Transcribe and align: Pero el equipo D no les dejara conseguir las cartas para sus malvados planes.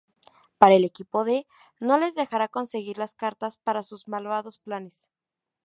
Pero 0.57 0.73
el 0.73 0.83
equipo 0.83 1.25
D 1.25 1.45
no 1.79 1.99
les 1.99 2.15
dejara 2.15 2.47
conseguir 2.47 2.97
las 2.97 3.13
cartas 3.13 3.59
para 3.59 3.83
sus 3.83 4.07
malvados 4.07 4.57
planes. 4.57 5.05